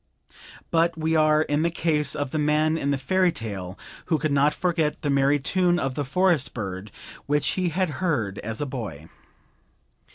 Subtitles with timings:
[0.71, 4.31] But we are in the case of the man in the fairy tale who could
[4.31, 6.91] not forget the merry tune of the forest bird
[7.27, 9.09] which he had heard as a boy.